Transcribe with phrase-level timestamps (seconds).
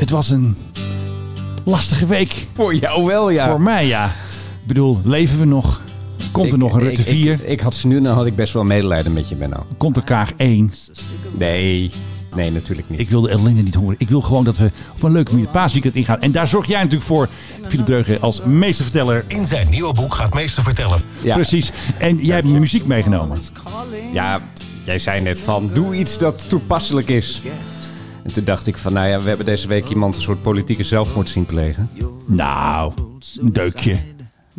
[0.00, 0.56] Het was een
[1.64, 2.46] lastige week.
[2.54, 3.48] Voor jou wel, ja.
[3.50, 4.04] Voor mij, ja.
[4.60, 5.80] Ik bedoel, leven we nog?
[6.32, 7.32] Komt er Ik- nog een Rutte ik- 4?
[7.32, 9.66] Ik, ik had ze nu, nou had ik best wel medelijden met je, Benno.
[9.76, 10.72] Komt er Kaag 1?
[11.38, 11.90] Nee,
[12.34, 12.98] nee, natuurlijk niet.
[13.00, 13.94] Ik wil de ellende niet horen.
[13.98, 16.20] Ik wil gewoon dat we op een leuke manier het paasweekend ingaan.
[16.20, 17.28] En daar zorg jij natuurlijk voor,
[17.68, 19.24] Philip Dreugen, als meesterverteller.
[19.26, 21.00] In zijn nieuwe boek gaat meester vertellen.
[21.22, 21.72] ja, Precies.
[21.98, 23.38] En jij hebt muziek meegenomen.
[24.12, 24.40] ja,
[24.84, 27.40] jij zei net van, doe iets dat toepasselijk is.
[28.22, 30.84] En toen dacht ik van, nou ja, we hebben deze week iemand een soort politieke
[30.84, 31.90] zelfmoord zien plegen.
[32.26, 32.92] Nou,
[33.40, 33.98] een deukje.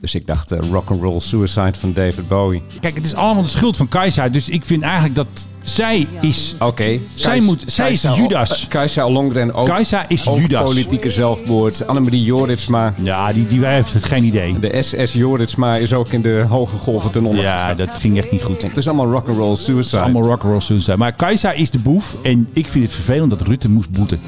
[0.01, 2.61] Dus ik dacht, rock Rock'n'Roll Suicide van David Bowie.
[2.79, 4.29] Kijk, het is allemaal de schuld van Kajsa.
[4.29, 5.27] Dus ik vind eigenlijk dat
[5.63, 6.55] zij is...
[6.59, 6.99] Oké.
[7.15, 8.67] Zij moet- zij is Judas.
[8.67, 9.65] Kajsa Ollongren ook.
[9.65, 10.63] Kajsa is ook Judas.
[10.63, 11.87] politieke zelfmoord.
[11.87, 12.93] Annemarie Joritsma.
[13.03, 14.59] Ja, die, die heeft het geen idee.
[14.59, 17.43] De SS Joritsma is ook in de hoge golven ten onder.
[17.43, 18.61] Ja, dat ging echt niet goed.
[18.61, 20.01] Het is allemaal rock'n'roll suicide.
[20.01, 20.97] Allemaal rock'n'roll suicide.
[20.97, 22.15] Maar Kajsa is de boef.
[22.23, 24.19] En ik vind het vervelend dat Rutte moest boeten.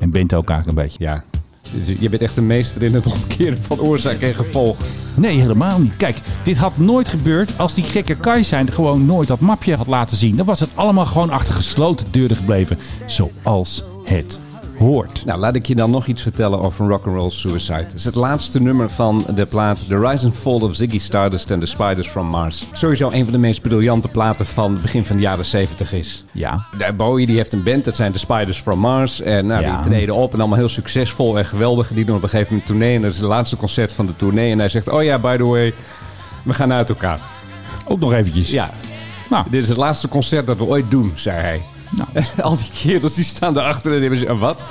[0.00, 1.04] En Bent ook eigenlijk een beetje.
[1.04, 1.24] Ja.
[1.72, 4.76] Dus Je bent echt een meester in het omkeren van oorzaak en gevolg.
[5.16, 5.96] Nee, helemaal niet.
[5.96, 10.16] Kijk, dit had nooit gebeurd als die gekke Kajsa gewoon nooit dat mapje had laten
[10.16, 10.36] zien.
[10.36, 12.78] Dan was het allemaal gewoon achter gesloten deuren gebleven.
[13.06, 14.38] Zoals het
[14.78, 15.24] hoort.
[15.24, 17.72] Nou, laat ik je dan nog iets vertellen over Rock'n'Roll Suicide.
[17.78, 21.50] Het is het laatste nummer van de plaat The Rise and Fall of Ziggy Stardust
[21.50, 22.64] and the Spiders from Mars.
[22.72, 26.24] Sowieso een van de meest briljante platen van het begin van de jaren 70 is.
[26.32, 26.64] Ja.
[26.96, 29.20] Bowie die heeft een band, dat zijn de Spiders from Mars.
[29.20, 29.74] En nou, Ja.
[29.80, 31.88] die treden op en allemaal heel succesvol en geweldig.
[31.88, 34.06] Die doen op een gegeven moment een tournee en dat is het laatste concert van
[34.06, 34.50] de tournee.
[34.50, 35.74] En hij zegt, oh ja, by the way,
[36.42, 37.20] we gaan uit elkaar.
[37.88, 38.50] Ook nog eventjes.
[38.50, 38.70] Ja,
[39.30, 41.60] Nou, dit is het laatste concert dat we ooit doen, zei hij.
[41.96, 44.62] Nou, Al die kerels die staan erachter en hebben ze, "Ah, wat?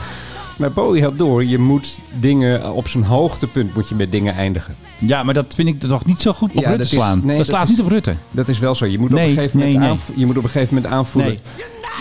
[0.58, 4.76] Maar Bowie had door, je moet dingen op zijn hoogtepunt moet je met dingen eindigen.
[5.00, 7.18] ja, maar dat vind ik toch niet zo goed op Ja, Rutte dat is- slaan.
[7.24, 8.16] nee, dat dat slaat is- niet op Rutte.
[8.32, 8.86] Dat is wel zo.
[8.86, 9.98] Je moet, Nee, op, een gegeven moment nee.
[10.16, 11.38] je moet op een gegeven moment aanvoelen.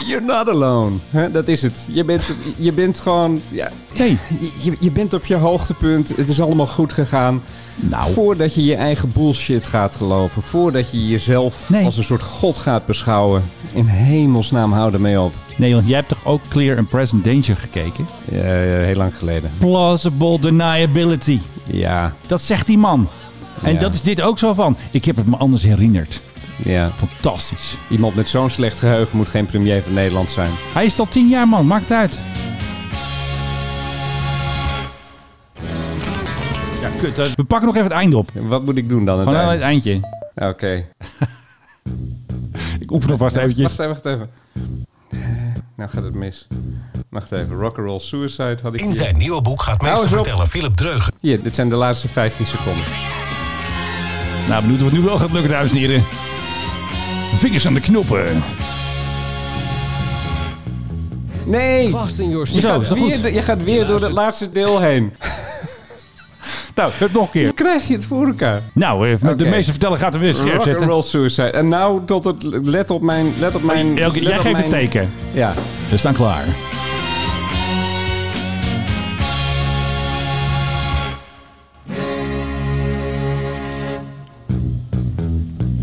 [0.07, 0.91] You're not alone.
[1.33, 1.73] Dat is het.
[1.89, 2.23] Je bent,
[2.57, 3.41] je bent gewoon.
[3.49, 4.19] Ja, Nee.
[4.63, 6.13] je, je bent op je hoogtepunt.
[6.17, 7.43] Het is allemaal goed gegaan.
[7.75, 8.13] Nou.
[8.13, 10.43] Voordat je je eigen bullshit gaat geloven.
[10.43, 11.85] Voordat je jezelf Nee.
[11.85, 13.43] als een soort god gaat beschouwen.
[13.73, 15.33] In hemelsnaam hou ermee op.
[15.57, 18.07] Nee, want jij hebt toch ook Clear and Present Danger gekeken?
[18.31, 19.51] Ja, heel lang geleden.
[19.59, 21.41] Plausible deniability.
[21.67, 23.09] Ja, Dat zegt die man.
[23.63, 23.79] En Ja.
[23.79, 24.77] dat is dit ook zo van.
[24.91, 26.21] Ik heb het me anders herinnerd.
[26.65, 26.91] ja.
[26.99, 27.77] Fantastisch.
[27.91, 30.51] Iemand met zo'n slecht geheugen moet geen premier van Nederland zijn.
[30.73, 32.19] Hij is al tien jaar man, maakt uit.
[37.03, 37.17] Kut.
[37.17, 37.25] hè.
[37.35, 38.31] We pakken nog even het einde op.
[38.35, 39.19] Wat moet ik doen dan?
[39.19, 40.05] Gewoon aan het uiteindelijk?
[40.35, 40.49] eindje.
[40.49, 40.85] Oké.
[42.81, 43.77] Ik oefen alvast eventjes.
[43.77, 44.31] Wacht even, wacht even.
[45.11, 45.19] Eh,
[45.77, 46.47] Nou gaat het mis.
[47.09, 47.57] Wacht even.
[47.57, 48.95] Rock'n'Roll Suicide had ik In hier.
[48.95, 50.09] zijn nieuwe boek gaat meester op.
[50.09, 51.13] vertellen Philip Dreugen.
[51.21, 52.85] Hier, dit zijn de laatste 15 seconden.
[54.49, 56.05] Nou, benieuwd of het nu wel gaat lukken, dames en heren.
[57.35, 58.43] Vingers aan de knoppen.
[61.47, 61.89] Nee!
[61.91, 62.63] Vast in your Je seat.
[62.63, 62.69] Hoezo?
[62.73, 63.35] gaat, is dat weer, goed?
[63.35, 65.13] je gaat weer door het laatste deel heen.
[66.75, 67.45] Nou, het nog een keer.
[67.45, 68.61] Hoe krijg je het voor elkaar?
[68.73, 70.73] Nou, eh, de meeste verteller gaat er weer scherp zetten.
[70.73, 71.51] Rock'n'Roll Suicide.
[71.51, 72.43] En nou tot het...
[72.63, 73.33] Let op mijn...
[73.39, 73.99] Let op mijn...
[73.99, 75.11] Elke, let jij op geeft mijn- het teken.
[75.33, 75.55] Ja.
[75.91, 76.45] We staan klaar.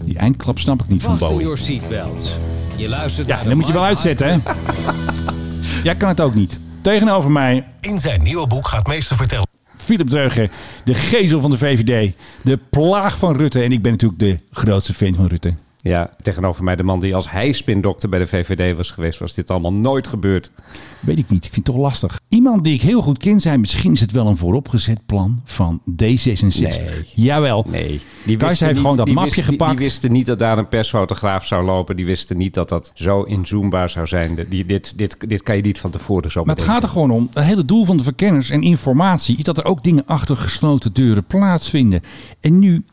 [0.04, 1.44] Die eindklap snap ik niet van Vast in Bowie.
[1.46, 2.38] your seatbelts.
[2.76, 4.38] Je luistert Ja, naar de dan moet je wel Mike uitzetten, hè?
[5.84, 6.58] Jij kan het ook niet.
[6.82, 9.48] Tegenover mij, In zijn nieuwe boek gaat meester vertellen.
[9.90, 10.50] Philip Dreugen,
[10.84, 12.14] de gezel van de VVD.
[12.42, 13.62] De plaag van Rutte.
[13.62, 15.54] En ik ben natuurlijk de grootste fan van Rutte.
[15.82, 19.34] Ja, tegenover mij de man die als hij spindokter bij de VVD was geweest, was
[19.34, 20.52] dit allemaal nooit gebeurd.
[21.00, 21.46] Weet ik niet.
[21.46, 22.20] Ik vind het toch lastig.
[22.30, 25.82] Iemand die ik heel goed ken, zei misschien is het wel een vooropgezet plan van
[26.04, 26.60] D66.
[26.60, 27.06] Nee.
[27.16, 27.66] Jawel.
[27.70, 29.78] Nee, die heeft niet- gewoon dat mapje wisten- gepakt.
[29.78, 31.96] Die wisten niet dat daar een persfotograaf zou lopen.
[31.96, 34.46] Die wisten niet dat dat zo inzoombaar zou zijn.
[34.50, 37.12] Die, dit, dit, dit kan je niet van tevoren zo Maar het gaat er gewoon
[37.12, 37.30] om.
[37.34, 40.94] Het hele doel van de verkenners en informatie is dat er ook dingen achter gesloten
[40.94, 42.02] deuren plaatsvinden.
[42.42, 42.84] En nu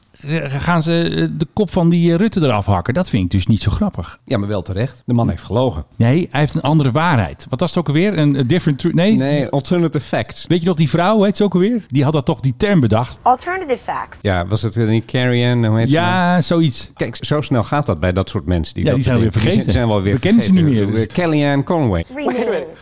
[0.46, 2.94] gaan ze eh, de kop van die eh, Rutte eraf hakken.
[2.94, 4.18] Dat vind ik dus niet zo grappig.
[4.24, 5.02] Ja, maar wel terecht.
[5.06, 5.84] De man heeft gelogen.
[5.96, 7.46] Nee, hij heeft een andere waarheid.
[7.50, 8.18] Wat was het ook alweer?
[8.18, 8.94] Een, een different truth?
[8.94, 9.16] Nee.
[9.16, 10.44] Nee, alternative facts.
[10.46, 11.84] Weet je nog die vrouw, heet ze ook alweer?
[11.86, 13.18] Die had dat toch die term bedacht?
[13.22, 14.18] Alternative facts.
[14.22, 15.64] Ja, was het niet Carrie Ann?
[15.64, 16.06] Hoe heet ze nou?
[16.06, 16.90] Ja, zoiets.
[16.94, 18.74] Kijk, zo snel gaat dat bij dat soort mensen.
[18.74, 19.62] Die Ja, dat die zijn weer vergeten.
[19.62, 22.04] Die zijn wel weer We kennen ze niet meer, dus- Kellyanne Conway.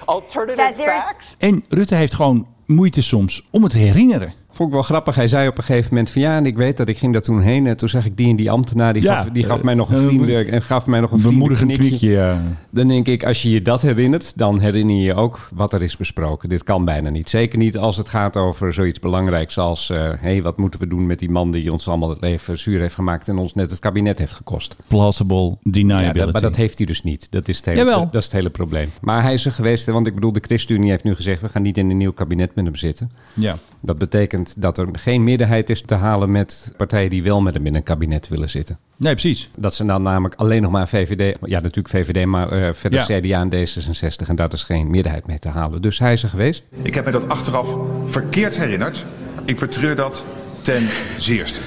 [0.04, 1.34] Alternative facts?
[1.38, 4.34] En Rutte heeft gewoon moeite soms om het te herinneren.
[4.54, 5.14] Vond ik wel grappig.
[5.14, 7.22] Hij zei op een gegeven moment van ja, en ik weet dat ik ging daar
[7.22, 7.66] toen heen.
[7.66, 9.74] En toen zag ik die en die ambtenaar, die, Ja, gaf, die gaf eh, mij
[9.74, 12.10] nog een eh, vriendelijk en gaf mij nog een bemoedigend knikje.
[12.10, 12.42] ja.
[12.70, 15.82] Dan denk ik, als je je dat herinnert, dan herinner je je ook wat er
[15.82, 16.48] is besproken.
[16.48, 17.30] Dit kan bijna niet.
[17.30, 19.88] Zeker niet als het gaat over zoiets belangrijks als...
[19.88, 22.80] hé, hey, wat moeten we doen met die man die ons allemaal het leven zuur
[22.80, 23.28] heeft gemaakt...
[23.28, 24.76] en ons net het kabinet heeft gekost.
[24.86, 26.18] Plausible Ja, deniability.
[26.18, 27.26] dat, maar dat heeft hij dus niet.
[27.30, 28.04] Dat is, het hele, Jawel.
[28.04, 28.90] dat is het hele probleem.
[29.00, 31.40] Maar hij is er geweest, want ik bedoel, de ChristenUnie heeft nu gezegd...
[31.40, 33.10] we gaan niet in een nieuw kabinet met hem zitten.
[33.34, 33.56] Ja.
[33.80, 37.66] Dat betekent dat er geen meerderheid is te halen met partijen die wel met hem
[37.66, 38.78] in een kabinet willen zitten.
[38.96, 39.50] Nee, precies.
[39.56, 43.20] Dat ze dan namelijk alleen nog maar VVD, ja natuurlijk VVD, maar eh, verder Ja.
[43.20, 44.28] CDA en D66.
[44.28, 45.82] En daar is geen meerderheid mee te halen.
[45.82, 46.64] Dus hij is er geweest.
[46.82, 49.04] Ik heb mij dat achteraf verkeerd herinnerd.
[49.44, 50.24] Ik betreur dat
[50.62, 50.88] ten
[51.18, 51.60] zeerste.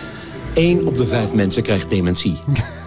[0.58, 2.38] Eén op de vijf mensen krijgt dementie.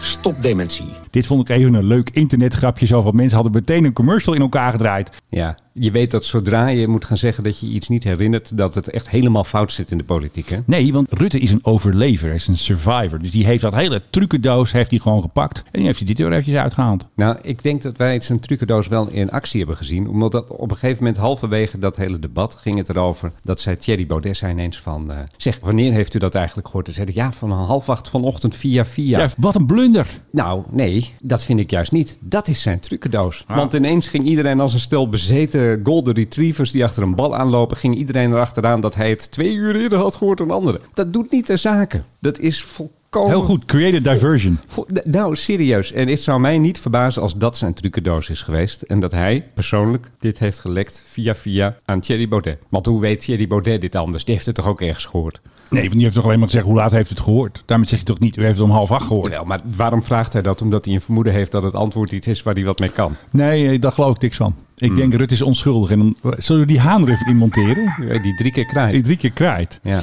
[0.01, 0.89] Stop dementie.
[1.11, 2.87] Dit vond ik even een leuk internetgrapje.
[2.87, 5.11] Zo van mensen hadden meteen een commercial in elkaar gedraaid.
[5.29, 8.75] Ja, je weet dat zodra je moet gaan zeggen dat je iets niet herinnert, dat
[8.75, 10.49] het echt helemaal fout zit in de politiek.
[10.49, 10.59] Hè?
[10.65, 12.27] Nee, want Rutte is een overlever.
[12.27, 13.19] Hij is een survivor.
[13.19, 15.59] Dus die heeft dat hele trucendoos heeft hij gewoon gepakt.
[15.59, 17.07] En die heeft hij dit er eventjes uitgehaald.
[17.15, 20.09] Nou, ik denk dat wij zijn trucendoos wel in actie hebben gezien.
[20.09, 23.33] Omdat dat op een gegeven moment, halverwege dat hele debat, ging het erover.
[23.43, 25.13] Dat zei Thierry Baudet zei ineens van...
[25.13, 26.85] eh, zeg, wanneer heeft u dat eigenlijk gehoord?
[26.85, 29.19] Toen zei ik, ja, van half acht vanochtend via via.
[29.19, 29.29] Ja.
[29.39, 30.21] wat een blunder.
[30.31, 32.17] Nou, nee, dat vind ik juist niet.
[32.21, 33.45] Dat is zijn trucendoos.
[33.49, 37.77] Want ineens ging iedereen als een stel bezeten golden retrievers die achter een bal aanlopen,
[37.77, 40.81] ging iedereen erachteraan dat hij het twee uur eerder had gehoord dan anderen.
[40.95, 42.05] Dat doet niet de zaken.
[42.21, 42.99] Dat is volkomen...
[43.11, 43.65] Heel goed.
[43.65, 44.59] Creative diversion.
[44.67, 45.93] Vo- Nou, serieus.
[45.93, 48.83] En het zou mij niet verbazen als dat zijn trucendoos is geweest.
[48.83, 52.59] En dat hij persoonlijk dit heeft gelekt via via aan Thierry Baudet.
[52.69, 54.25] Want hoe weet Thierry Baudet dit anders?
[54.25, 55.41] Die heeft het toch ook ergens gehoord?
[55.71, 57.63] Nee, want die heeft toch alleen maar gezegd hoe laat heeft het gehoord.
[57.67, 59.31] Daarmee zeg je toch niet, u heeft het om half acht gehoord.
[59.31, 60.63] Jawel, maar waarom vraagt hij dat?
[60.63, 63.15] Omdat hij een vermoeden heeft dat het antwoord iets is waar hij wat mee kan.
[63.31, 64.55] Nee, eh, daar geloof ik niks van.
[64.77, 64.97] Ik Hmm.
[64.97, 65.91] denk Rutte is onschuldig.
[65.91, 67.95] En dan, zullen we die haan er even in monteren?
[68.23, 69.05] Die drie keer Die krijgt.
[69.05, 69.81] drie keer kraait.
[69.83, 70.01] Ja.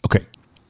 [0.00, 0.20] Oké,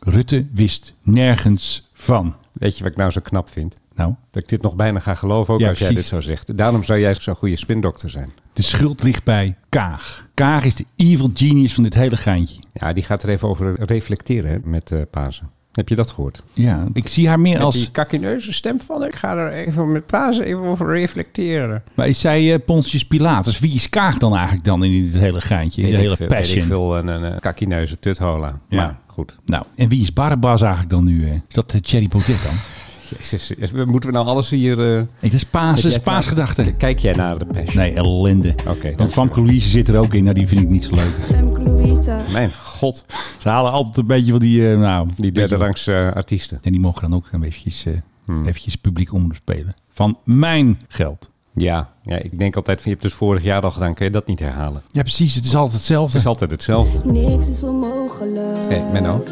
[0.04, 2.34] Rutte wist nergens van.
[2.52, 3.74] Weet je wat ik nou zo knap vind?
[3.94, 6.56] Nou, Dat ik dit nog bijna ga geloven, ook Ja, als jij dit zo zegt.
[6.56, 8.32] Daarom zou jij zo'n goede spindokter zijn.
[8.52, 10.26] de schuld ligt bij Kaag.
[10.34, 12.60] Kaag is de evil genius van dit hele geintje.
[12.72, 15.50] Ja, die gaat er even over reflecteren hè, met Pasen.
[15.72, 16.42] Heb je dat gehoord?
[16.52, 17.74] Ja, ik zie haar meer Met als...
[17.74, 21.82] die kakineuze stem van, ik ga er even met Pasen even over reflecteren.
[21.94, 23.58] Maar is zij eh, Pontius Pilatus?
[23.58, 25.82] Wie is Kaag dan eigenlijk dan in dit hele geintje?
[25.82, 26.62] In hele veel, weet ik passion?
[26.62, 28.58] veel, een, een, een kakineuze tuthola.
[28.68, 28.76] Ja.
[28.76, 29.38] Maar goed.
[29.44, 31.26] Nou, en wie is Barabbas eigenlijk dan nu?
[31.26, 31.32] eh?
[31.32, 32.52] Is dat uh, Thierry Baudet dan?
[33.18, 33.52] Jezus,
[33.86, 34.96] moeten we nou alles hier...
[34.96, 36.72] eh, dat is Paas, is paasgedachte.
[36.72, 37.76] Kijk jij naar de passion?
[37.76, 38.54] Nee, ellende.
[38.68, 38.94] Oké.
[38.96, 40.22] Want Famke Louise zit er ook in.
[40.24, 42.30] Nou, die vind ik niet zo leuk.
[42.32, 43.04] Mijn god,
[43.38, 44.70] Ze halen altijd een beetje van die...
[44.72, 46.58] eh, nou, die derde rangs eh, artiesten.
[46.62, 47.92] En die mogen dan ook een eventjes, eh,
[48.26, 48.46] Hmm.
[48.46, 49.74] eventjes publiek omspelen.
[49.92, 51.30] Van mijn geld.
[51.54, 54.10] Ja, ja, ik denk altijd van, je hebt het vorig jaar al gedaan, kun je
[54.10, 54.82] dat niet herhalen?
[54.90, 55.34] Ja, precies.
[55.34, 56.18] Het is altijd Het hetzelfde.
[56.18, 57.12] is altijd hetzelfde.
[57.12, 58.68] Niks is onmogelijk.
[58.68, 59.24] Hé, Menno,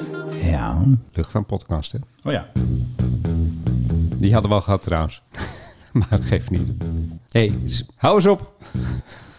[0.42, 0.82] Ja.
[1.12, 1.98] lucht van podcast, hè?
[2.24, 2.46] Oh ja.
[4.16, 5.22] Die hadden we al gehad trouwens.
[5.92, 6.68] maar dat geeft niet.
[7.30, 7.52] Hé, hey,
[7.96, 8.52] hou eens op.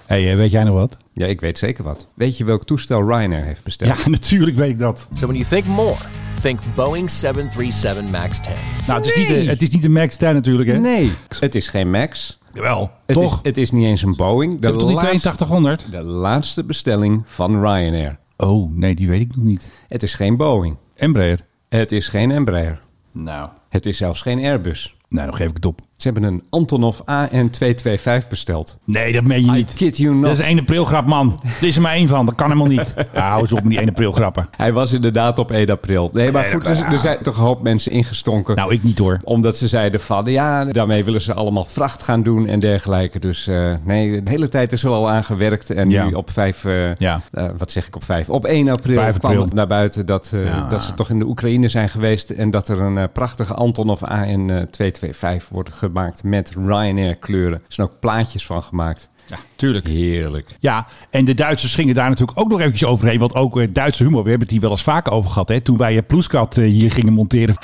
[0.06, 0.98] hey, eh, weet jij nog wat?
[1.13, 2.07] Ja, ik weet zeker wat.
[2.13, 3.98] Weet je welk toestel Ryanair heeft besteld?
[4.04, 5.07] Ja, natuurlijk weet ik dat.
[5.13, 5.95] So when you think more,
[6.42, 8.54] think Boeing 737 MAX 10.
[8.88, 10.78] Nou, het is, niet, de, het is niet de Max 10 natuurlijk, hè?
[10.78, 12.39] Nee, het is geen Max.
[12.53, 12.92] Jawel.
[13.06, 13.33] Het Toch?
[13.33, 14.62] is, het is niet eens een Boeing.
[14.62, 15.92] Toch die laatste, 8200?
[15.92, 18.19] de laatste bestelling van Ryanair.
[18.38, 19.69] Oh, nee, die weet ik nog niet.
[19.88, 20.77] Het is geen Boeing.
[20.95, 21.39] Embraer.
[21.69, 22.81] Het is geen Embraer.
[23.12, 23.50] Nou.
[23.69, 24.95] Het is zelfs geen Airbus.
[25.09, 25.81] Nou, dan geef ik het op.
[26.01, 28.77] Ze hebben een Antonov AN225 besteld.
[28.86, 29.74] Nee, dat meen je I niet.
[29.74, 30.24] kid you not.
[30.24, 31.39] Dat is een 1 april grap, man.
[31.62, 32.25] Er is er maar één van.
[32.25, 32.94] Dat kan helemaal niet.
[33.13, 34.48] Ja, hou eens op met die 1 april grappen.
[34.57, 36.09] Hij was inderdaad op 1 april.
[36.13, 38.56] Nee, maar Nee, goed, er, er zijn toch een hoop mensen ingestonken.
[38.56, 39.18] Nou, ik niet hoor.
[39.24, 43.19] Omdat ze zeiden van, ja, daarmee willen ze allemaal vracht gaan doen en dergelijke.
[43.19, 45.69] Dus eh, nee, de hele tijd is er al aan gewerkt.
[45.69, 46.06] En Ja.
[46.06, 47.21] nu op 5, eh, Ja.
[47.31, 48.30] eh, wat zeg ik op 5?
[48.30, 50.68] Op 1 april, 5 kwam het naar buiten dat, Ja.
[50.69, 52.30] dat ze toch in de Oekraïne zijn geweest.
[52.30, 57.57] En dat er een prachtige Antonov AN225 wordt gemaakt met Ryanair kleuren.
[57.57, 59.10] Er zijn ook plaatjes van gemaakt.
[59.31, 59.88] Ja, tuurlijk.
[59.88, 60.47] Heerlijk.
[60.59, 63.19] Ja, en de Duitsers gingen daar natuurlijk ook nog eventjes overheen.
[63.19, 65.50] Want ook eh, Duitse humor, we hebben het hier wel eens vaker over gehad.
[65.50, 67.56] Hè, toen wij eh, Ploeskat eh, hier gingen monteren.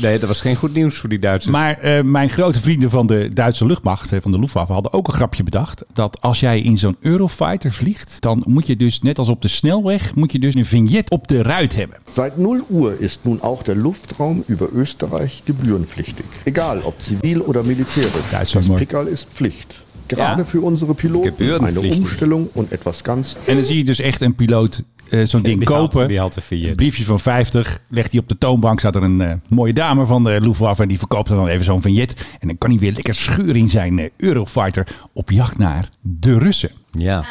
[0.00, 1.54] Nee, dat was geen goed nieuws voor die Duitsers.
[1.54, 5.14] Maar eh, mijn grote vrienden van de Duitse luchtmacht, van de Luftwaffe, hadden ook een
[5.14, 5.84] grapje bedacht.
[5.92, 9.48] Dat als jij in zo'n Eurofighter vliegt, dan moet je dus, net als op de
[9.48, 11.96] snelweg, moet je dus een vignet op de ruit hebben.
[12.10, 16.24] Seit 0 Uhr ist nun auch der Luftraum über Österreich gebührenpflichtig.
[16.44, 18.30] Egal ob zivil oder militärisch.
[18.30, 19.82] Ja, ist das schon mal- Pickerl ist Pflicht.
[20.10, 20.48] Gerade Ja.
[20.48, 21.80] für unsere Piloten eine.
[21.80, 25.58] Umstellung und etwas ganz En dan zie je dus echt een piloot eh, zo'n ding
[25.58, 26.08] die kopen.
[26.08, 28.78] die een briefje van 50, legt hij op de toonbank.
[28.78, 31.64] Staat er een eh, mooie dame van de Luftwaffe en die verkoopt er dan even
[31.64, 32.14] zo'n vignet.
[32.40, 36.38] En dan kan hij weer lekker scheuren in zijn eh, Eurofighter op jacht naar de
[36.38, 36.70] Russen.
[36.92, 37.24] Ja.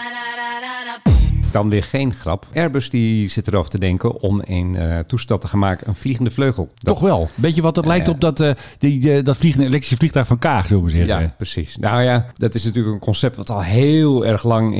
[1.51, 2.45] Dan weer geen grap.
[2.53, 6.31] Airbus die zit erover te denken om een eh, toestel te gaan maken, een vliegende
[6.31, 6.69] vleugel.
[6.75, 7.29] Dat- Toch wel.
[7.35, 8.13] Weet je wat dat lijkt Eh.
[8.13, 11.07] op dat, eh, die, dat vliegende elektrische vliegtuig van Kaag, we zeggen.
[11.21, 11.77] Ja, precies.
[11.77, 14.75] Nou ja, dat is natuurlijk een concept wat al heel erg lang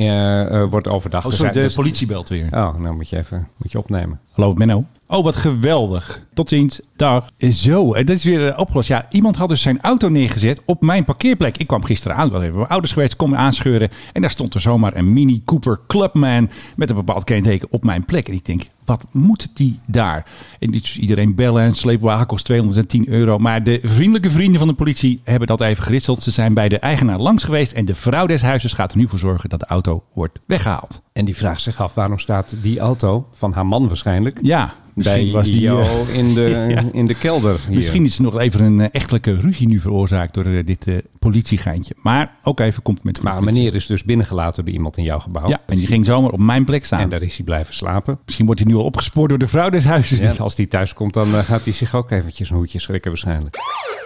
[0.70, 1.26] wordt overdacht.
[1.26, 2.44] Oh, sorry, de dus- politie belt weer.
[2.50, 4.20] Oh, nou moet je even moet je opnemen.
[4.32, 4.84] Hallo Menno.
[5.10, 6.26] Oh, wat geweldig.
[6.34, 6.80] Tot ziens.
[6.96, 7.30] Dag.
[7.38, 8.88] Zo, en dat is weer eh, opgelost.
[8.88, 11.56] Ja, iemand had dus zijn auto neergezet op mijn parkeerplek.
[11.56, 13.88] Ik kwam gisteren aan, ik was even bij mijn ouders geweest, kom aanscheuren.
[14.12, 18.04] En daar stond er zomaar een Mini Cooper Clubman met een bepaald kenteken op mijn
[18.04, 18.28] plek.
[18.28, 20.26] En ik denk, wat moet die daar?
[20.58, 23.38] En dus iedereen bellen, een sleepwagen kost 210 euro.
[23.38, 26.22] Maar de vriendelijke vrienden van de politie hebben dat even geritseld.
[26.22, 29.08] Ze zijn bij de eigenaar langs geweest en de vrouw des huizes gaat er nu
[29.08, 31.02] voor zorgen dat de auto wordt weggehaald.
[31.12, 35.30] En die vraagt zich af, waarom staat die auto van haar man waarschijnlijk Ja, misschien
[35.32, 35.60] was die...
[35.60, 36.40] jou eh, in, de,
[36.74, 36.82] Ja.
[36.92, 37.76] in de kelder hier?
[37.76, 40.86] Misschien is er nog even een eh, echtelijke ruzie nu veroorzaakt door eh, dit
[41.18, 41.94] politiegeintje.
[41.96, 43.22] Maar ook even complimenten.
[43.22, 45.48] voor Maar meneer is dus binnengelaten door iemand in jouw gebouw.
[45.48, 47.00] Ja, en die ging zomaar op mijn plek staan.
[47.00, 48.18] En daar is hij blijven slapen.
[48.24, 50.18] Misschien wordt hij nu al opgespoord door de vrouw des huizes.
[50.18, 53.56] Ja, als die thuis komt, dan gaat hij zich ook eventjes een hoedje schrikken waarschijnlijk.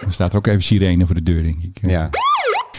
[0.05, 1.77] Er staat ook even sirene voor de deur, denk ik.
[1.81, 2.09] Ja.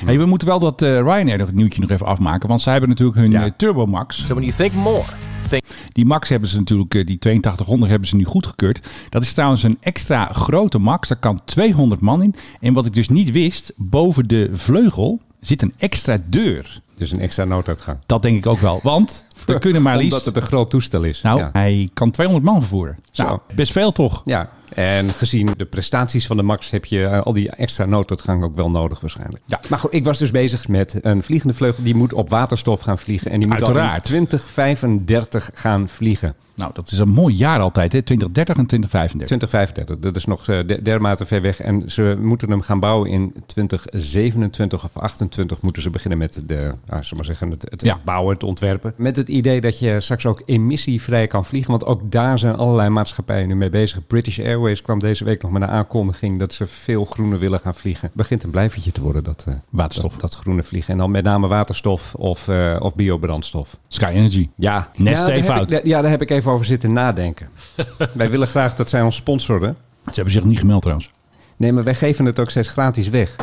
[0.05, 2.49] Hey, we moeten wel dat eh, Ryanair nog het nieuwtje nog even afmaken.
[2.49, 3.45] Want zij hebben natuurlijk hun Ja.
[3.45, 4.27] eh, Turbo Max.
[4.27, 5.03] So when you think more,
[5.49, 5.63] think
[5.93, 8.89] Die Max hebben ze natuurlijk, eh, die 8200 hebben ze nu goedgekeurd.
[9.09, 11.09] Dat is trouwens een extra grote Max.
[11.09, 12.35] Daar kan 200 man in.
[12.61, 16.81] En wat ik dus niet wist, boven de vleugel zit een extra deur.
[16.97, 17.99] Dus een extra nooduitgang.
[18.07, 18.81] Dat denk ik ook wel.
[18.83, 20.13] Want er kunnen maar liefst...
[20.13, 21.23] Omdat het een groot toestel is.
[21.23, 21.51] Nou, ja.
[21.53, 22.99] hij kan 200 man vervoeren.
[23.11, 23.23] Zo.
[23.23, 24.23] Nou, best veel toch?
[24.25, 24.49] ja.
[24.75, 28.57] En gezien de prestaties van de Max heb je eh, al die extra nooduitgang ook
[28.57, 29.43] wel nodig waarschijnlijk.
[29.47, 29.61] Ja.
[29.69, 31.83] Maar goed, ik was dus bezig met een vliegende vleugel.
[31.85, 33.31] Die moet op waterstof gaan vliegen.
[33.31, 34.05] En die moet al in Uiteraard.
[34.05, 36.35] 2035 gaan vliegen.
[36.55, 38.03] Nou, dat is een mooi jaar altijd, hè?
[38.03, 39.27] 2030 en 2035.
[39.27, 41.61] 2035, dat is nog eh, der- dermate ver weg.
[41.61, 46.55] En ze moeten hem gaan bouwen in 2027 of 28 moeten ze beginnen met de,
[46.87, 48.01] nou, maar zeggen, het, het Ja.
[48.05, 48.93] bouwen, het ontwerpen.
[48.97, 51.71] Met het idee dat je straks ook emissievrij kan vliegen.
[51.71, 54.07] Want ook daar zijn allerlei maatschappijen nu mee bezig.
[54.07, 57.75] British Airways kwam deze week nog met een aankondiging dat ze veel groener willen gaan
[57.75, 58.11] vliegen.
[58.13, 60.13] Begint een blijvertje te worden, dat, eh, Waterstof.
[60.13, 60.93] dat, dat groene vliegen.
[60.93, 63.77] En dan met name waterstof of, eh, of biobrandstof.
[63.89, 64.49] Sky Energy.
[64.57, 67.49] Ja, Nest ja, even ik- ja, daar heb ik even over zitten nadenken.
[68.15, 69.77] Wij willen graag dat zij ons sponsoren.
[70.05, 71.11] Ze hebben zich niet gemeld trouwens.
[71.57, 73.37] Nee, maar wij geven het ook steeds gratis weg.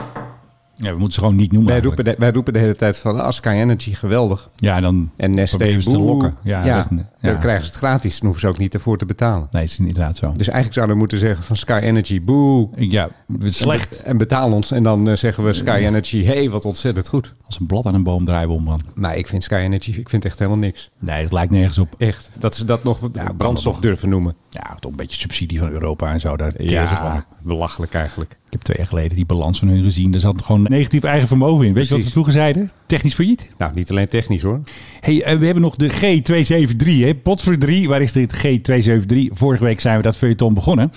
[0.76, 1.72] Ja, we moeten ze gewoon niet noemen.
[1.72, 4.50] Wij roepen, de, wij roepen de hele tijd van, ah, Sky Energy, geweldig.
[4.56, 6.36] Ja, dan En proberen ze te lokken.
[6.44, 7.32] Ja, Ja, dat is- ja.
[7.32, 8.14] dan krijgen ze het gratis.
[8.16, 9.48] Dan hoeven ze ook niet ervoor te betalen.
[9.52, 10.28] Nee, het is inderdaad zo.
[10.32, 12.70] Dus eigenlijk zouden we moeten zeggen van Sky Energy, boe.
[12.76, 13.10] Ja,
[13.44, 14.02] slecht.
[14.04, 14.72] En betaal ons.
[14.72, 17.34] En dan eh, zeggen we Sky Energy, hey, wat ontzettend goed.
[17.46, 18.82] Als een blad aan een boom draaien we om, man.
[18.96, 20.90] Maar ik vind Sky Energy, ik vind echt helemaal niks.
[21.00, 21.96] Nee, dat lijkt nergens op.
[21.98, 22.30] Echt.
[22.40, 23.00] Dat ze dat nog
[23.38, 24.36] brandstof durven noemen.
[24.50, 26.38] Ja, toch een beetje subsidie van Europa en zo.
[26.38, 27.14] Daar keren ze gewoon.
[27.14, 28.40] Ja, belachelijk eigenlijk.
[28.54, 30.14] Ik heb twee jaar geleden die balans van hun gezien.
[30.14, 31.74] Er zat gewoon negatief eigen vermogen in.
[31.74, 32.72] Weet je wat we vroeger zeiden?
[32.94, 33.52] Technisch failliet.
[33.58, 34.62] Nou, niet alleen technisch hoor.
[35.00, 37.16] Hey, eh, we hebben nog de G273, hè?
[37.16, 37.88] Potver 3.
[37.88, 39.18] Waar is dit G273?
[39.32, 40.92] Vorige week zijn we dat feuilleton begonnen.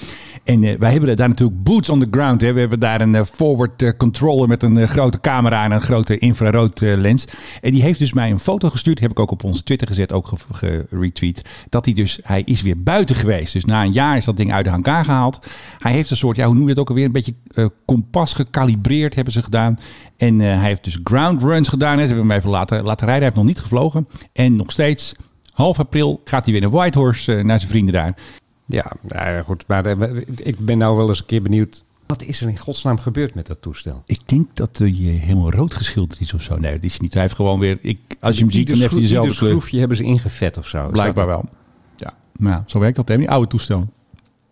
[0.44, 2.40] En eh, wij hebben daar natuurlijk boots on the ground.
[2.40, 2.52] Hè?
[2.52, 6.80] We hebben daar een eh, forward controller met een grote camera en een grote infrarood
[6.80, 7.24] lens.
[7.60, 9.00] En die heeft dus mij een foto gestuurd.
[9.00, 11.42] Heb ik ook op onze Twitter gezet, ook ge- geretweet.
[11.68, 13.52] Dat hij dus, hij is weer buiten geweest.
[13.52, 15.46] Dus na een jaar is dat ding uit de hangar gehaald.
[15.78, 17.04] Hij heeft een soort, ja, hoe noem je het ook alweer?
[17.04, 17.34] Een beetje
[17.84, 19.76] kompas gekalibreerd hebben ze gedaan.
[20.16, 21.98] En eh, hij heeft dus ground runs gedaan.
[21.98, 22.06] Hè.
[22.06, 23.14] Ze hebben hem even laten, laten rijden.
[23.14, 24.08] Hij heeft nog niet gevlogen.
[24.32, 25.14] En nog steeds,
[25.52, 28.16] half april, gaat hij weer naar Whitehorse eh, naar zijn vrienden daar.
[28.66, 29.64] Ja, nou goed.
[29.66, 31.84] Maar eh, ik ben nou wel eens een keer benieuwd.
[32.06, 34.02] Wat is er in godsnaam gebeurd met dat toestel?
[34.06, 36.56] Ik denk dat hij eh, helemaal rood geschilderd is of zo.
[36.56, 37.12] Nee, dat is niet.
[37.12, 39.50] Hij heeft gewoon weer, ik, als je hem ziet, dan heeft hij dezelfde kleur.
[39.50, 40.88] schroefje hebben ze ingevet of zo.
[40.88, 41.44] Blijkbaar wel.
[41.96, 43.16] Ja, maar ja, zo werkt dat, hè?
[43.16, 43.88] Die oude toestel.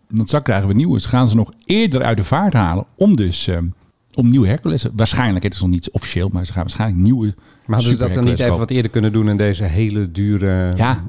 [0.07, 0.99] Want zo krijgen we nieuwe.
[1.01, 3.57] Ze gaan ze nog eerder uit de vaart halen om dus eh,
[4.15, 4.85] om nieuwe Hercules.
[4.93, 7.33] Waarschijnlijk, het is nog niet officieel, maar ze gaan waarschijnlijk nieuwe.
[7.67, 10.73] Maar hadden ze dat dan niet even wat eerder kunnen doen in deze hele dure
[10.75, 11.03] Ja.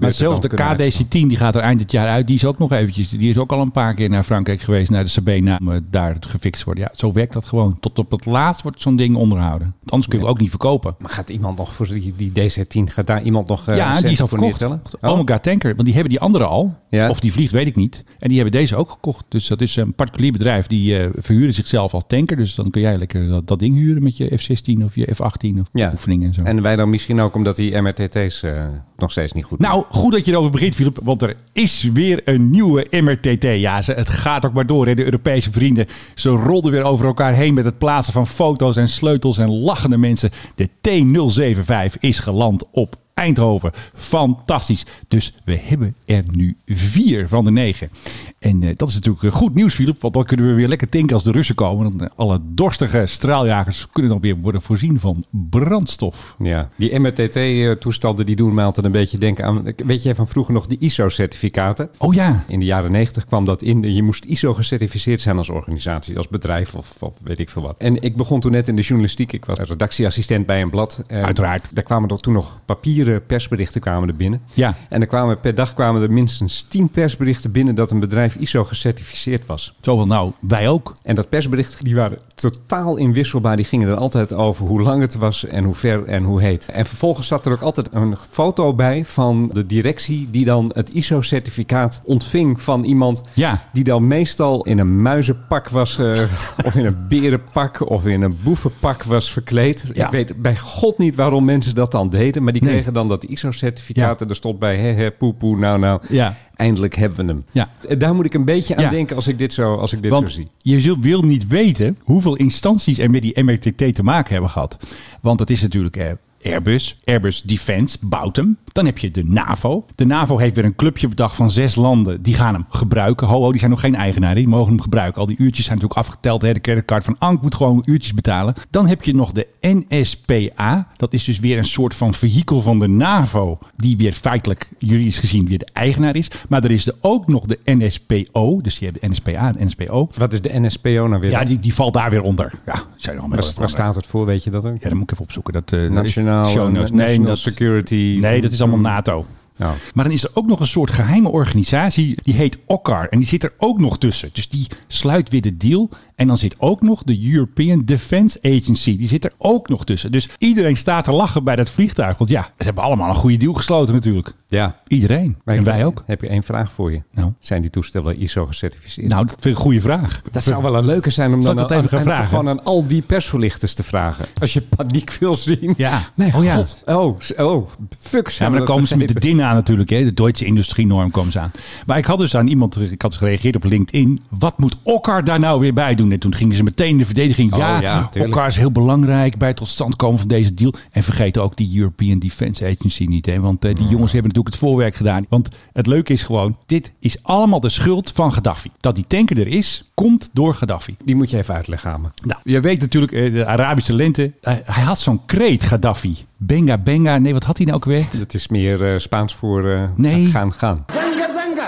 [0.00, 2.26] Maar zelfs de KDC-10 die gaat er eind dit jaar uit.
[2.26, 3.08] Die is ook nog eventjes.
[3.08, 5.78] Die is ook al een paar keer naar Frankrijk geweest, naar de Sabena, om eh,
[5.90, 6.84] daar het gefixt worden.
[6.84, 7.80] Ja, zo werkt dat gewoon.
[7.80, 9.74] Tot op het laatst wordt zo'n ding onderhouden.
[9.78, 10.94] Want anders kun je het ook niet verkopen.
[10.98, 14.10] Maar gaat iemand nog voor die, die DC-10, gaat daar iemand nog eh, ja, die
[14.10, 14.60] is al voor verkocht.
[14.60, 14.82] neertellen?
[15.00, 16.78] Omega Tanker, want die hebben die andere al.
[16.90, 17.08] Ja.
[17.08, 18.04] Of die vliegt, weet ik niet.
[18.18, 19.24] En die hebben deze ook gekocht.
[19.28, 20.66] Dus dat is een particulier bedrijf.
[20.66, 22.36] Die eh, verhuren zichzelf als tanker.
[22.36, 25.60] Dus dan kun jij lekker dat, dat ding huren met je F-16 of je F-18
[25.60, 25.89] of Ja.
[25.92, 26.42] Oefeningen en zo.
[26.42, 28.52] En wij dan misschien ook omdat die MRTT's eh,
[28.96, 30.98] nog steeds niet goed Nou, goed dat je erover begint, Philip.
[31.02, 33.42] Want er is weer een nieuwe MRTT.
[33.42, 34.86] Ja, ze, het gaat ook maar door.
[34.86, 34.94] Hè.
[34.94, 37.54] De Europese vrienden, ze rolden weer over elkaar heen...
[37.54, 40.30] met het plaatsen van foto's en sleutels en lachende mensen.
[40.54, 43.70] De T075 is geland op Eindhoven.
[43.94, 44.86] Fantastisch.
[45.08, 47.90] Dus we hebben er nu vier van de negen.
[48.38, 50.00] En eh, dat is natuurlijk eh, goed nieuws, Philip.
[50.00, 51.90] Want dan kunnen we weer lekker tanken als de Russen komen.
[51.90, 56.34] Dan, eh, alle dorstige straaljagers kunnen dan weer worden voorzien van brandstof.
[56.38, 59.64] Ja, die MRTT-toestanden die doen mij altijd een beetje denken aan...
[59.76, 61.90] Weet jij van vroeger nog die ISO-certificaten?
[61.98, 62.44] Oh ja.
[62.46, 63.94] In de jaren 90 kwam dat in.
[63.94, 67.78] Je moest ISO gecertificeerd zijn als organisatie, als bedrijf of, of weet ik veel wat.
[67.78, 69.32] En ik begon toen net in de journalistiek.
[69.32, 71.02] Ik was redactieassistent bij een blad.
[71.06, 71.64] En Uiteraard.
[71.70, 74.40] Daar kwamen er toen nog papieren persberichten kwamen er binnen.
[74.54, 74.74] Ja.
[74.88, 78.64] En er kwamen, per dag kwamen er minstens 10 persberichten binnen dat een bedrijf ISO
[78.64, 79.72] gecertificeerd was.
[79.80, 80.94] Zo wel nou, wij ook.
[81.02, 83.56] En dat persbericht, die waren totaal inwisselbaar.
[83.56, 86.68] Die gingen er altijd over hoe lang het was en hoe ver en hoe heet.
[86.68, 90.92] En vervolgens zat er ook altijd een foto bij van de directie die dan het
[90.94, 93.62] ISO-certificaat ontving van iemand Ja.
[93.72, 96.22] die dan meestal in een muizenpak was eh,
[96.66, 99.84] of in een berenpak of in een boevenpak was verkleed.
[99.92, 100.04] Ja.
[100.04, 102.89] Ik weet bij god niet waarom mensen dat dan deden, maar die Nee.
[102.92, 106.00] Dan dat ISO-certificaat en er stond bij he he poe poe nou nou.
[106.08, 106.36] Ja.
[106.56, 107.44] Eindelijk hebben we hem.
[107.50, 107.68] Ja.
[107.88, 110.12] En Daar moet ik een beetje aan denken als ik dit zo, als ik dit
[110.12, 110.48] zo zie.
[110.58, 114.78] je zult, wil niet weten hoeveel instanties er met die MRTT te maken hebben gehad.
[115.20, 116.10] Want het is natuurlijk eh,
[116.42, 118.58] Airbus, Airbus Defence bouwt hem.
[118.72, 119.86] Dan heb je de NAVO.
[119.94, 122.22] De NAVO heeft weer een clubje bedacht van zes landen.
[122.22, 123.26] Die gaan hem gebruiken.
[123.26, 124.34] Ho, ho, die zijn nog geen eigenaar.
[124.34, 125.20] Die mogen hem gebruiken.
[125.20, 126.42] Al die uurtjes zijn natuurlijk afgeteld.
[126.42, 126.52] Hè.
[126.52, 128.54] De creditcard van Ank moet gewoon uurtjes betalen.
[128.70, 130.88] Dan heb je nog de NSPA.
[130.96, 133.58] Dat is dus weer een soort van vehikel van de NAVO.
[133.76, 136.30] Die weer feitelijk, juridisch gezien, weer de eigenaar is.
[136.48, 138.60] Maar er is er ook nog de NSPO.
[138.60, 140.08] Dus je hebt de NSPA en NSPO.
[140.16, 141.30] Wat is de NSPO nou weer?
[141.30, 142.52] Ja, die, die valt daar weer onder.
[142.66, 144.82] Ja, zijn er allemaal waar, waar staat het voor, weet je dat ook?
[144.82, 145.52] Ja, dan moet ik even opzoeken.
[145.52, 146.90] Dat, Nationaal, show notes.
[146.90, 148.18] eh, Nee, National dat, Security.
[148.20, 149.26] Nee, dat is allemaal NATO.
[149.56, 149.74] Ja.
[149.94, 152.18] Maar dan is er ook nog een soort geheime organisatie.
[152.22, 153.08] Die heet OCCAR.
[153.08, 154.30] En die zit er ook nog tussen.
[154.32, 155.88] Dus die sluit weer de deal.
[156.20, 158.96] En dan zit ook nog de European Defence Agency.
[158.96, 160.12] Die zit er ook nog tussen.
[160.12, 162.18] Dus iedereen staat te lachen bij dat vliegtuig.
[162.18, 164.32] Want ja, ze hebben allemaal een goede deal gesloten natuurlijk.
[164.48, 164.76] Ja.
[164.86, 165.36] Iedereen.
[165.44, 166.02] Maar en wij ook.
[166.06, 167.02] Heb je één vraag voor je?
[167.12, 167.32] Nou.
[167.40, 169.08] Zijn die toestellen ISO gecertificeerd?
[169.08, 170.20] Nou, dat vind ik een goede vraag.
[170.30, 172.26] dat zou wel een leuke zijn om dan dat even aan- gaan aan- vragen?
[172.28, 174.24] gewoon aan al die persverlichters te vragen.
[174.40, 175.74] Als je paniek wil zien.
[175.76, 176.00] Ja.
[176.14, 176.54] Mijn Oh ja.
[176.54, 176.82] god.
[176.86, 178.28] Oh, oh, fuck.
[178.28, 179.36] Ja, maar dan komen ze met de vergeten.
[179.38, 179.90] DIN aan natuurlijk.
[179.90, 180.04] Hè?
[180.04, 181.50] De Duitse industrienorm komen ze aan.
[181.86, 184.20] Maar ik had dus aan iemand, ik had dus gereageerd op LinkedIn.
[184.28, 186.09] Wat moet Okkar daar nou weer bij doen?
[186.12, 187.52] En toen gingen ze meteen de verdediging.
[187.52, 188.10] Oh, ja.
[188.18, 190.74] Okkar is heel belangrijk bij het tot stand komen van deze deal.
[190.90, 193.26] En vergeet ook die European Defence Agency niet.
[193.26, 193.40] Hè?
[193.40, 195.26] Want eh, die jongens hebben natuurlijk het voorwerk gedaan.
[195.28, 198.70] Want het leuke is gewoon, dit is allemaal de schuld van Gaddafi.
[198.80, 200.96] Dat die tanker er is, komt door Gaddafi.
[201.04, 202.08] Die moet je even uitleggen aan me.
[202.24, 204.34] Nou, je weet natuurlijk, eh, de Arabische lente.
[204.64, 206.16] hij had zo'n kreet, Gaddafi.
[206.36, 207.18] Benga, benga.
[207.18, 208.06] Nee, wat had hij nou ook weer?
[208.18, 210.26] Dat is meer eh, Spaans voor eh, Nee.
[210.26, 210.84] gaan, gaan.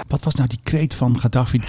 [0.09, 1.61] Wat was nou die kreet van Gaddafi?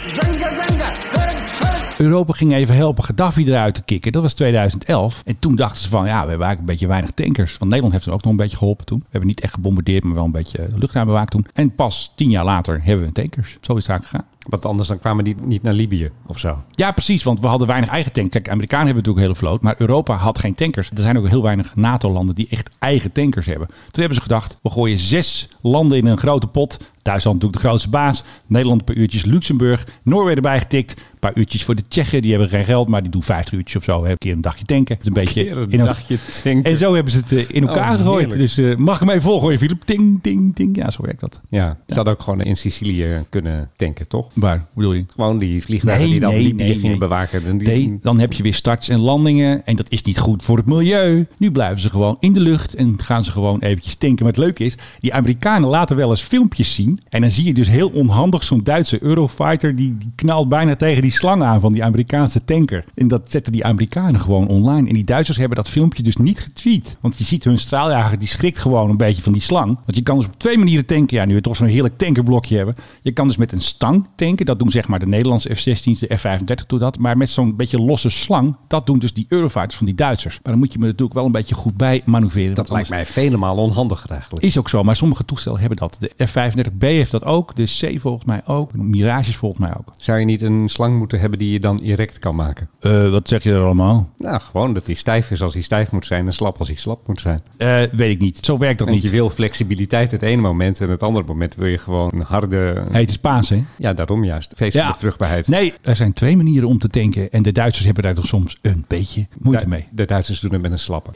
[1.97, 4.11] Europa ging even helpen Gaddafi eruit te kicken.
[4.11, 5.21] Dat was 2011.
[5.25, 7.51] En toen dachten ze van, ja, we hebben eigenlijk een beetje weinig tankers.
[7.57, 8.99] Want Nederland heeft er ook nog een beetje geholpen toen.
[8.99, 11.45] We hebben niet echt gebombardeerd, maar wel een beetje de luchtruim bewaakt toen.
[11.53, 13.57] En pas tien jaar later hebben we tankers.
[13.61, 14.31] Zo is het eigenlijk gegaan.
[14.49, 16.63] Want anders dan kwamen die niet naar Libië of zo.
[16.75, 18.29] Ja, precies, want we hadden weinig eigen tanks.
[18.29, 20.89] Kijk, Amerikanen hebben natuurlijk een hele vloot, maar Europa had geen tankers.
[20.95, 23.67] Er zijn ook heel weinig NATO-landen die echt eigen tankers hebben.
[23.67, 26.79] Toen hebben ze gedacht, we gooien zes landen in een grote pot.
[27.03, 28.23] Duitsland natuurlijk de grootste baas.
[28.47, 30.91] Nederland een paar uurtjes, Luxemburg, Noorwegen erbij getikt.
[30.91, 33.75] Een paar uurtjes voor de Tsjechen, die hebben geen geld, maar die doen 50 uurtjes
[33.77, 34.03] of zo.
[34.05, 34.95] Een keer een dagje tanken.
[34.95, 36.71] Dat is een beetje een in een- dagje tanken.
[36.71, 38.19] En zo hebben ze het eh, in elkaar Oh, gegooid.
[38.19, 38.39] heerlijk.
[38.39, 39.81] Dus eh, mag ik hem even volgooien, Filip?
[39.81, 40.75] Ting, ting, ting.
[40.75, 41.41] Ja, zo werkt dat.
[41.49, 44.27] Ja, ze hadden ook gewoon in Sicilië kunnen tanken, toch?
[44.33, 45.05] Waar, hoe bedoel je?
[45.15, 47.45] Gewoon die vliegtuigen die dan Libië gingen bewaken.
[47.45, 49.65] En die- Nee, dan heb je weer starts en landingen.
[49.65, 51.27] En dat is niet goed voor het milieu.
[51.37, 52.75] Nu blijven ze gewoon in de lucht.
[52.75, 54.23] En gaan ze gewoon eventjes tanken.
[54.25, 56.92] Maar het leuke is, die Amerikanen laten wel eens filmpjes zien.
[57.09, 59.75] En dan zie je dus heel onhandig zo'n Duitse Eurofighter.
[59.75, 62.83] Die, die knalt bijna tegen die slang aan van die Amerikaanse tanker.
[62.95, 64.87] En dat zetten die Amerikanen gewoon online.
[64.87, 66.97] En die Duitsers hebben dat filmpje dus niet getweet.
[67.01, 69.67] Want je ziet hun straaljager, die schrikt gewoon een beetje van die slang.
[69.85, 71.17] Want je kan dus op twee manieren tanken.
[71.17, 72.75] Ja, nu we toch zo'n heerlijk tankerblokje hebben.
[73.01, 74.45] Je kan dus met een stang tanken.
[74.45, 76.97] Dat doen zeg maar de Nederlandse F-16's, de F-35 doet dat.
[76.97, 80.39] Maar met zo'n beetje losse slang, dat doen dus die Eurofighters van die Duitsers.
[80.43, 82.55] Maar dan moet je me natuurlijk wel een beetje goed bij manoeuvreren.
[82.55, 84.45] Dat lijkt mij vele malen onhandiger eigenlijk.
[84.45, 85.97] is ook zo, maar sommige toestellen hebben dat.
[85.99, 89.93] De F-35B heeft dat ook, de C volgens mij ook, Mirages volgens mij ook.
[89.97, 92.69] Zou je niet een slang moeten hebben die je dan erect kan maken?
[92.79, 94.09] Eh, wat zeg je er allemaal?
[94.17, 96.77] Nou, gewoon dat hij stijf is als hij stijf moet zijn en slap als hij
[96.77, 97.39] slap moet zijn.
[97.57, 98.37] Eh, weet ik niet.
[98.45, 99.11] Zo werkt dat Want niet.
[99.11, 102.83] je wil flexibiliteit het ene moment en het andere moment wil je gewoon een harde...
[102.91, 103.63] Hey, het is paas, hè?
[103.77, 104.53] Ja, daarom juist.
[104.55, 105.47] Feest van de vruchtbaarheid.
[105.47, 107.31] Nee, er zijn twee manieren om te tanken.
[107.31, 109.87] En de Duitsers hebben daar toch soms een beetje moeite mee.
[109.91, 111.11] de Duitsers doen het met een slappe.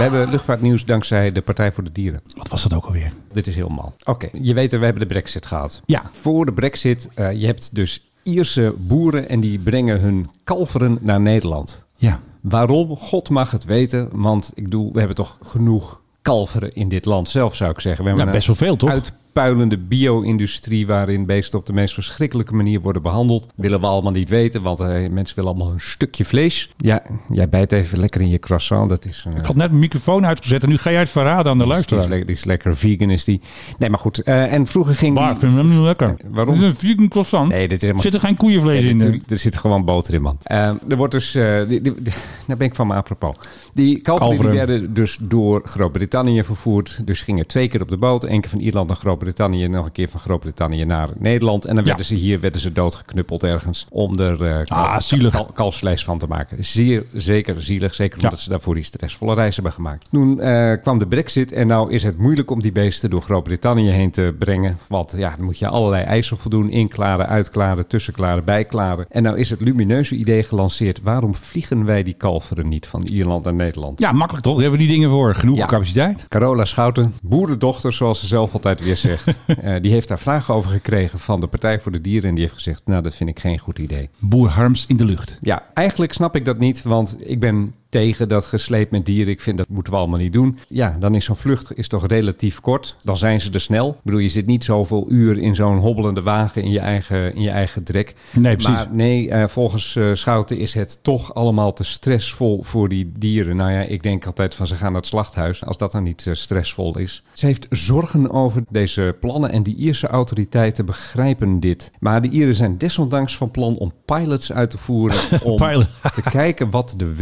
[0.00, 2.20] We hebben luchtvaartnieuws dankzij de Partij voor de Dieren.
[2.36, 3.12] Wat was dat ook alweer?
[3.32, 3.94] Dit is heel mal.
[4.04, 5.82] Oké, je weet, we hebben de brexit gehad.
[5.86, 6.02] Ja.
[6.10, 11.20] Voor de brexit, eh, je hebt dus Ierse boeren en die brengen hun kalveren naar
[11.20, 11.84] Nederland.
[11.96, 12.20] Ja.
[12.40, 12.96] Waarom?
[12.96, 14.08] God mag het weten.
[14.12, 18.02] Want ik bedoel, we hebben toch genoeg kalveren in dit land zelf, zou ik zeggen.
[18.02, 18.90] We hebben Ja, best wel veel, toch?
[18.90, 19.02] Een
[19.34, 23.46] uitpuilende bio-industrie waarin beesten op de meest verschrikkelijke manier worden behandeld.
[23.56, 26.70] Willen we allemaal niet weten, want eh, mensen willen allemaal een stukje vlees.
[26.76, 28.88] Ja, jij bijt even lekker in je croissant.
[28.88, 29.24] Dat is...
[29.28, 31.66] eh, Ik had net mijn microfoon uitgezet en nu ga jij het verraden aan de
[31.66, 32.08] luisteraar.
[32.08, 33.40] die is lekker vegan, is die.
[33.78, 34.22] Nee, maar goed.
[34.22, 36.16] eh, en vroeger ging ik vind hem niet lekker.
[36.30, 36.54] Waarom?
[36.54, 37.48] Is een vegan croissant.
[37.48, 38.02] Nee, dit is helemaal...
[38.02, 38.96] Zit er geen koeienvlees Nee, in?
[38.96, 40.38] natuurlijk, er zit gewoon boter in, man.
[40.42, 41.32] Er wordt dus...
[41.32, 42.12] die, die, die-
[42.46, 43.36] daar ben ik van me apropos.
[43.72, 47.00] Die kalveren, werden dus door Groot-Brittannië vervoerd.
[47.04, 48.24] Dus gingen twee keer op de boot.
[48.24, 49.68] Eén keer van Ierland naar Groot-Brittannië.
[49.68, 51.64] Nog een keer van Groot-Brittannië naar Nederland.
[51.64, 51.88] En dan Ja.
[51.88, 53.86] werden ze hier werden ze doodgeknuppeld ergens.
[53.90, 55.32] Om er eh, kal- Ah, zielig.
[55.32, 56.64] kal- kalfsvlees van te maken.
[56.64, 57.94] Zeer zeker zielig.
[57.94, 58.24] Zeker Ja.
[58.24, 60.06] omdat ze daarvoor die stressvolle reis hebben gemaakt.
[60.10, 61.52] Toen eh, kwam de brexit.
[61.52, 64.78] En nou is het moeilijk om die beesten door Groot-Brittannië heen te brengen.
[64.88, 66.70] Want ja, dan moet je allerlei eisen voldoen.
[66.70, 69.06] Inklaren, uitklaren, tussenklaren, bijklaren.
[69.08, 71.00] En nou is het lumineuze idee gelanceerd.
[71.02, 74.00] Waarom vliegen wij die kalveren niet van Ierland naar Nederland?
[74.00, 74.52] Ja, makkelijk toch?
[74.54, 75.34] Daar hebben we die dingen voor.
[75.34, 75.66] Genoeg Ja.
[75.66, 76.24] capaciteit.
[76.28, 79.09] Carola Schouten, boerendochter zoals ze zelf altijd weer zegt.
[79.46, 82.28] eh, die heeft daar vragen over gekregen van de Partij voor de Dieren.
[82.28, 84.08] En die heeft gezegd, nou dat vind ik geen goed idee.
[84.18, 85.38] Boer Harms in de lucht.
[85.40, 89.32] Ja, eigenlijk snap ik dat niet, want ik ben tegen dat gesleep met dieren.
[89.32, 90.58] Ik vind dat moeten we allemaal niet doen.
[90.68, 92.96] Ja, dan is zo'n vlucht is toch relatief kort.
[93.02, 93.88] Dan zijn ze er snel.
[93.88, 97.42] Ik bedoel, je zit niet zoveel uur in zo'n hobbelende wagen in je eigen, in
[97.42, 98.14] je eigen drek.
[98.32, 98.74] Nee, precies.
[98.74, 103.56] Maar nee, eh, volgens eh, Schouten is het toch allemaal te stressvol voor die dieren.
[103.56, 105.64] Nou ja, ik denk altijd van ze gaan naar het slachthuis.
[105.64, 107.22] Als dat dan niet eh, stressvol is.
[107.32, 111.90] Ze heeft zorgen over deze plannen en die Ierse autoriteiten begrijpen dit.
[111.98, 115.18] Maar de Ieren zijn desondanks van plan om pilots uit te voeren.
[115.42, 117.14] Om te kijken wat de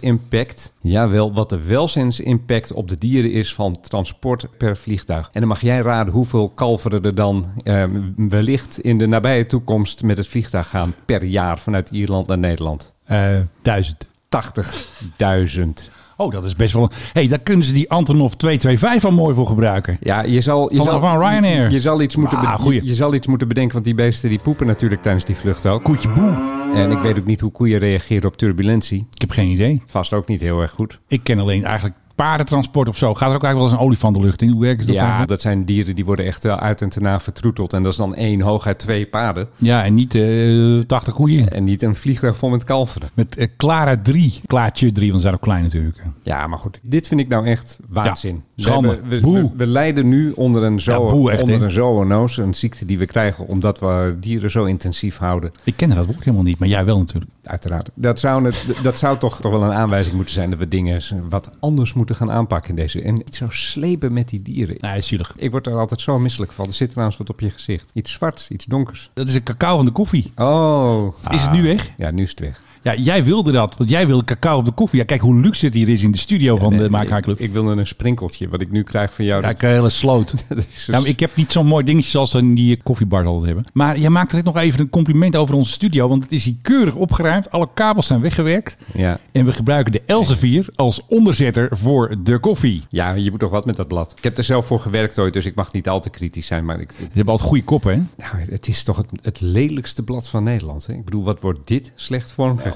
[0.00, 5.30] welzijnsimpact, jawel, wat de welzijnsimpact op de dieren is van transport per vliegtuig.
[5.32, 7.84] En dan mag jij raden hoeveel kalveren er dan eh,
[8.16, 12.92] wellicht in de nabije toekomst met het vliegtuig gaan per jaar vanuit Ierland naar Nederland.
[13.04, 14.08] Eh, duizend.
[14.28, 15.90] 80.000.
[16.20, 16.90] Oh, dat is best wel...
[17.12, 19.96] hey, daar kunnen ze die Antonov 225 al mooi voor gebruiken.
[20.00, 21.70] Ja, je zal, je Van- zal, van Ryanair.
[21.70, 24.38] Je, zal iets moeten Ah, je, je zal iets moeten bedenken, want die beesten die
[24.38, 25.82] poepen natuurlijk tijdens die vlucht ook.
[25.82, 26.34] Koetje boe.
[26.74, 29.06] En ik weet ook niet hoe koeien reageren op turbulentie.
[29.12, 29.82] Ik heb geen idee.
[29.86, 31.00] Vast ook niet heel erg goed.
[31.08, 33.14] Ik ken alleen eigenlijk paardentransport of zo.
[33.14, 34.48] Gaat er ook eigenlijk wel eens een olifant de lucht in?
[34.48, 34.88] Hoe werkt het?
[34.90, 35.28] Ja, eigenlijk?
[35.28, 37.72] dat zijn dieren die worden echt eh, uit en te na vertroeteld.
[37.72, 39.48] En dat is dan één, hooguit twee paarden.
[39.56, 41.52] ja en niet eh 80 koeien.
[41.52, 43.08] En niet een vliegtuig vol met kalveren.
[43.14, 44.40] Met eh, Clara 3.
[44.46, 46.04] Klaartje 3, want ze zijn ook klein natuurlijk.
[46.22, 46.80] Ja, maar goed.
[46.82, 48.42] Dit vind ik nou echt waanzin.
[48.54, 48.64] Ja.
[48.64, 49.34] We, hebben- we, Boe.
[49.34, 52.42] we, we lijden nu onder een, zo, Ja, boe echt, onder een zoonose.
[52.42, 55.50] Een ziekte die we krijgen omdat we dieren zo intensief houden.
[55.64, 57.30] Ik ken dat woord helemaal niet, maar jij wel natuurlijk.
[57.42, 57.90] Uiteraard.
[57.94, 61.02] Dat zou, het, dat zou toch, toch wel een aanwijzing moeten zijn dat we dingen
[61.28, 63.02] wat anders moeten gaan aanpakken in deze.
[63.02, 64.76] En niet zo slepen met die dieren.
[64.78, 65.32] Nee, is zielig.
[65.36, 66.66] Ik word er altijd zo misselijk van.
[66.66, 67.90] Er zit trouwens wat op je gezicht.
[67.92, 69.10] Iets zwarts, iets donkers.
[69.14, 70.32] Dat is een cacao van de koffie.
[70.36, 71.14] Oh.
[71.30, 71.90] Is het nu weg?
[71.96, 72.62] Ja, nu is het weg.
[72.82, 74.98] Ja, jij wilde dat, want jij wilde cacao op de koffie.
[74.98, 77.38] Ja, kijk hoe luxe het hier is in de studio van de Maak Club.
[77.38, 79.40] Ik, ik wilde een sprinkeltje, wat ik nu krijg van jou.
[79.40, 80.34] Ja, dat- ik een hele sloot.
[80.76, 83.64] is maar ik heb niet zo'n mooi dingetje zoals ze in die koffiebars altijd hebben.
[83.72, 86.08] Maar jij maakt direct nog even een compliment over onze studio.
[86.08, 87.50] Want het is hier keurig opgeruimd.
[87.50, 88.76] Alle kabels zijn weggewerkt.
[88.94, 89.18] ja.
[89.32, 92.82] En we gebruiken de Elsevier als onderzetter voor de koffie.
[92.88, 94.14] ja, je moet toch wat met dat blad.
[94.16, 96.64] Ik heb er zelf voor gewerkt ooit, dus ik mag niet al te kritisch zijn.
[96.64, 98.24] Maar ik, Ze hebben altijd goede koppen, hè?
[98.32, 100.86] nou, het is toch het, het lelijkste blad van Nederland.
[100.86, 100.92] Hè?
[100.92, 102.69] Ik bedoel, wat wordt dit slecht vormgegeven?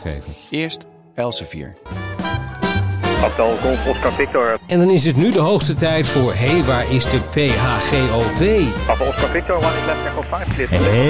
[0.50, 1.76] Eerst Elsevier.
[4.66, 8.62] En dan is het nu de hoogste tijd voor Hé, hey, waar is de PHGOV?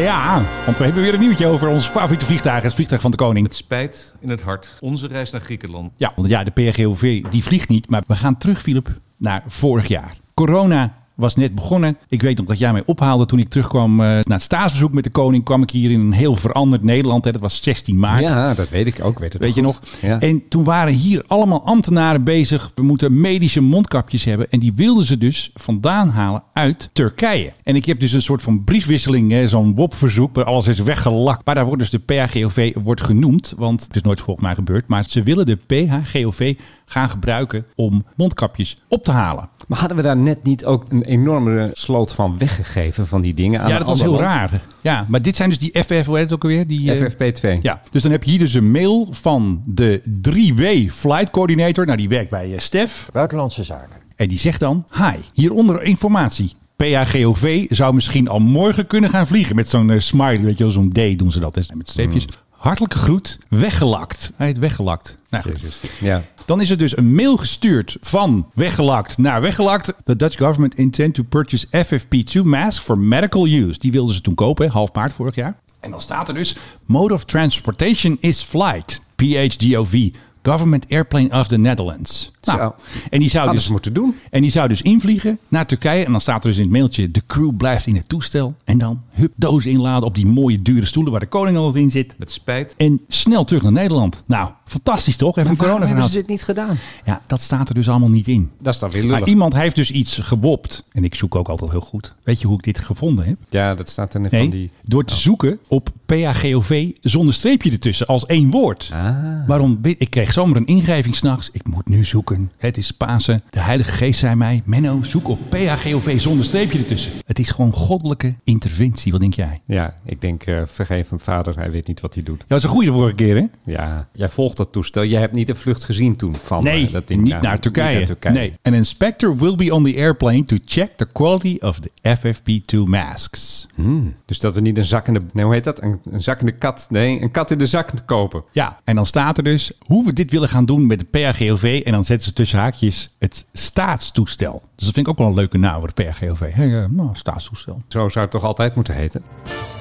[0.03, 2.63] Ja, want we hebben weer een nieuwtje over ons favoriete vliegtuig.
[2.63, 3.55] Het vliegtuig van de koning.
[3.55, 4.77] Spijt in het hart.
[4.81, 5.93] Onze reis naar Griekenland.
[5.97, 7.91] Ja, want ja, de PRGOV die vliegt niet.
[7.91, 10.17] Maar we gaan terug, Philip, naar vorig jaar.
[10.35, 11.99] Corona was net begonnen.
[12.09, 15.05] Ik weet nog dat jij mij ophaalde toen ik terugkwam eh, naar het staatsbezoek met
[15.05, 15.45] de koning.
[15.45, 17.25] Kwam ik hier in een heel veranderd Nederland.
[17.25, 17.33] Hè.
[17.33, 18.23] Dat was 16 maart.
[18.23, 19.19] Ja, dat weet ik ook.
[19.19, 19.81] Weet, het Weet je nog?
[20.03, 20.21] Ja.
[20.21, 22.71] En toen waren hier allemaal ambtenaren bezig.
[22.75, 24.51] We moeten medische mondkapjes hebben.
[24.51, 27.53] En die wilden ze dus vandaan halen uit Turkije.
[27.63, 30.35] En ik heb dus een soort van briefwisseling, zo'n WOP-verzoek.
[30.35, 31.47] waar alles is weggelakt.
[31.47, 33.55] Maar daar wordt dus de PHGOV wordt genoemd.
[33.57, 34.89] Want het is nooit volgens mij gebeurd.
[34.89, 39.49] Maar ze willen de PHGOV gaan gebruiken om mondkapjes op te halen.
[39.69, 43.61] Maar hadden we daar net niet ook een enorme sloot van weggegeven van die dingen?
[43.61, 44.23] aan ja, dat was heel land?
[44.23, 44.63] raar.
[44.81, 46.67] Ja, maar dit zijn dus die FF, hoe heet het ook alweer?
[46.67, 47.63] Die, eh, FFP2.
[47.63, 51.87] Ja, dus dan heb je hier dus een mail van de 3W Flight Coordinator.
[51.87, 53.09] Nou, die werkt bij eh, Stef.
[53.13, 53.97] Buitenlandse zaken.
[54.17, 56.57] En die zegt dan, hi, hieronder informatie.
[56.77, 59.57] PHGOV zou misschien al morgen kunnen gaan vliegen.
[59.57, 61.57] Met zo'n eh, smiley, weet je wel, zo'n D doen ze dat.
[61.75, 62.27] Met streepjes.
[62.51, 64.33] Hartelijke groet, weggelakt.
[64.37, 65.15] Hij heet weggelakt.
[65.31, 65.79] Nou, goed.
[66.01, 66.23] Ja.
[66.45, 69.95] Dan is er dus een mail gestuurd van weggelakt naar weggelakt.
[70.05, 73.79] The Dutch government intend to purchase FFP2 masks for medical use.
[73.79, 75.57] Die wilden ze toen kopen, half maart vorig jaar.
[75.81, 79.01] En dan staat er dus, mode of transportation is flight.
[79.17, 80.11] PHGOV
[80.45, 82.33] Government Airplane of the Netherlands.
[82.43, 82.75] Nou, Zo.
[83.11, 84.15] en die zou Hadden dus ze moeten doen.
[84.31, 86.05] En die zou dus invliegen naar Turkije.
[86.05, 88.55] En dan staat er dus in het mailtje: de crew blijft in het toestel.
[88.65, 91.91] En dan hup, dozen inladen op die mooie dure stoelen waar de koning altijd in
[91.91, 92.15] zit.
[92.19, 92.75] Met spijt.
[92.77, 94.23] En snel terug naar Nederland.
[94.27, 95.39] Nou, fantastisch toch?
[95.39, 96.79] Even een Waarom corona hebben ze dit niet gedaan?
[97.05, 98.51] Ja, dat staat er dus allemaal niet in.
[98.61, 100.85] Dat is dan weer Maar iemand heeft dus iets gewopt.
[100.93, 102.15] En ik zoek ook altijd heel goed.
[102.23, 103.37] Weet je hoe ik dit gevonden heb?
[103.49, 104.71] Ja, dat staat er net Nee, van die...
[104.83, 108.91] door te zoeken op PAGOV zonder streepje ertussen als één woord.
[108.93, 109.47] Ah.
[109.47, 109.79] Waarom?
[109.83, 111.51] Ik kreeg zomaar een ingeving s'nachts.
[111.53, 112.53] Ik moet nu zoeken.
[112.57, 113.43] Het is Pasen.
[113.51, 117.13] De Heilige Geest zei mij: Menno, zoek op PAGOV zonder streepje ertussen.
[117.27, 119.13] Het is gewoon goddelijke interventie.
[119.13, 119.61] Wat denk jij?
[119.67, 122.39] Ja, ik denk, eh, vergeef hem vader, hij weet niet wat hij doet.
[122.39, 123.45] Dat was een goede de vorige keer, hè?
[123.65, 125.05] Ja, jij volgt dat toestel.
[125.05, 127.23] Jij hebt niet de vlucht gezien toen van Nee, eh, dat ding.
[127.23, 127.89] niet naar Turkije.
[127.89, 128.35] niet naar Turkije.
[128.35, 128.53] Nee.
[128.63, 133.67] An inspector will be on the airplane to check the quality of the FFP2 masks.
[133.75, 135.21] Hmm, dus dat we niet een zak in de...
[135.33, 135.83] Nee, hoe heet dat?
[135.83, 136.87] Een, een zak in de kat.
[136.91, 138.45] Nee, een kat in de zak kopen.
[138.53, 141.83] Ja, en dan staat er dus hoe we dit willen gaan doen met de PAGOV.
[141.85, 144.63] En dan zetten ze tussen haakjes het staatstoestel.
[144.77, 146.13] Dus dat vind ik ook wel een leuke naam voor de.
[146.39, 147.83] Hey, eh, nou, staatstoestel.
[147.89, 149.23] Zo zou het toch altijd moeten heten?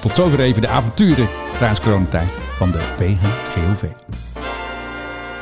[0.00, 3.84] Tot zover even de avonturen tijdens coronatijd van de PHGOV.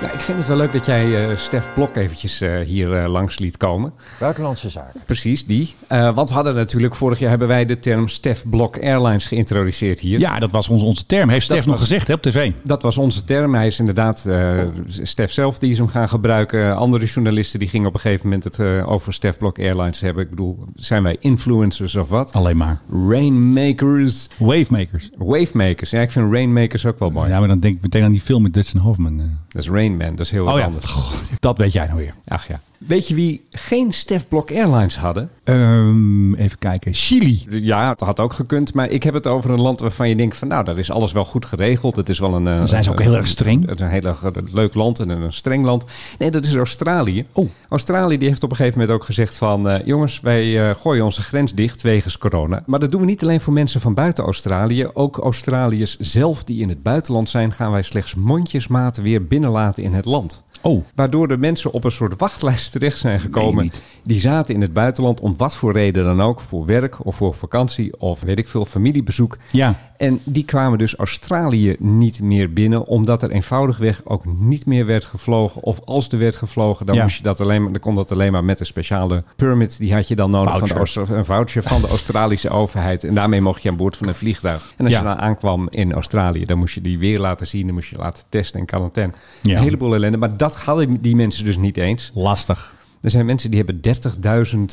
[0.03, 3.11] Nou, ik vind het wel leuk dat jij eh, Stef Blok eventjes eh, hier eh,
[3.11, 3.93] langs liet komen.
[4.21, 5.01] Buitenlandse zaken.
[5.07, 5.75] Precies, die.
[5.87, 10.01] Eh, want we hadden natuurlijk, vorig jaar hebben wij de term Stef Blok Airlines geïntroduceerd
[10.01, 10.19] hier.
[10.19, 11.29] Ja, dat was onze, onze term.
[11.29, 12.53] Heeft Stef nog gezegd hè, op tv.
[12.63, 13.55] Dat was onze term.
[13.55, 16.77] Hij is inderdaad, eh Stef zelf die is hem gaan gebruiken.
[16.77, 20.23] Andere journalisten die gingen op een gegeven moment het eh, over Stef Blok Airlines hebben.
[20.23, 22.33] Ik bedoel, zijn wij influencers of wat?
[22.33, 22.81] Alleen maar.
[23.09, 24.29] Rainmakers.
[24.39, 25.11] Wavemakers.
[25.17, 25.91] Wavemakers.
[25.91, 27.31] Ja, ik vind Rainmakers ook wel mooi.
[27.31, 29.39] Ja, maar dan denk ik meteen aan die film met Dustin Hoffman.
[29.53, 30.85] Dat is Rain Man, dat is heel wat Oh ja, anders.
[30.87, 32.15] Goh, dat weet jij nou weer.
[32.29, 32.61] Ach ja.
[32.87, 35.31] Weet je wie geen Stef Blok Airlines hadden?
[35.45, 36.95] Ehm, even kijken.
[36.95, 37.45] Chili.
[37.49, 38.75] Ja, het had ook gekund.
[38.75, 40.49] Maar ik heb het over een land waarvan je denkt van...
[40.49, 41.97] nou, daar is alles wel goed geregeld.
[41.97, 42.45] Het is wel een...
[42.45, 43.67] Dan zijn ze ook heel erg streng.
[43.67, 45.85] Het is een heel erg leuk land en een streng land.
[46.19, 47.27] Nee, dat is Australië.
[47.33, 47.49] Oh.
[47.69, 49.69] Australië die heeft op een gegeven moment ook gezegd van...
[49.69, 52.63] eh, jongens, wij eh, gooien onze grens dicht wegens corona.
[52.67, 54.89] Maar dat doen we niet alleen voor mensen van buiten Australië.
[54.93, 57.53] Ook Australiërs zelf die in het buitenland zijn...
[57.53, 60.43] gaan wij slechts mondjesmaat weer binnenlaten in het land.
[60.63, 63.71] Oh, Waardoor de mensen op een soort wachtlijst terecht zijn gekomen.
[64.03, 66.41] Die zaten in het buitenland om wat voor reden dan ook.
[66.41, 69.37] Voor werk of voor vakantie of weet ik veel, familiebezoek.
[69.51, 69.91] ja.
[69.97, 75.05] En die kwamen dus Australië niet meer binnen, omdat er eenvoudigweg ook niet meer werd
[75.05, 75.63] gevlogen.
[75.63, 77.03] Of als er werd gevlogen, dan, Ja.
[77.03, 79.79] moest je dat alleen maar, dan kon dat alleen maar met een speciale permit.
[79.79, 80.75] Die had je dan nodig van de.
[80.75, 83.05] Austra- een voucher van de Australische overheid.
[83.05, 84.73] En daarmee mocht je aan boord van een vliegtuig.
[84.77, 84.99] En als Ja.
[85.01, 87.67] je dan aankwam in Australië, dan moest je die weer laten zien.
[87.67, 89.13] Dan moest je laten testen en quarantaine.
[89.43, 89.57] Ja.
[89.57, 90.17] Een heleboel ellende.
[90.19, 92.11] Maar dat hadden die mensen dus niet eens.
[92.15, 92.75] Lastig.
[93.01, 93.81] Er zijn mensen die hebben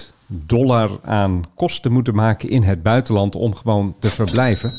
[0.07, 4.71] 30.000 dollar aan kosten moeten maken in het buitenland om gewoon te verblijven.